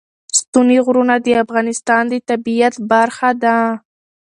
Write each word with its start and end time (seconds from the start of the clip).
ستوني 0.37 0.77
غرونه 0.85 1.15
د 1.25 1.27
افغانستان 1.43 2.03
د 2.11 2.13
طبیعت 2.29 2.75
برخه 2.91 3.29
ده. 3.43 3.57